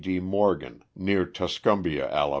D. 0.01 0.19
Morgan, 0.19 0.81
near 0.95 1.27
Tuscumbia, 1.27 2.09
Ala. 2.11 2.29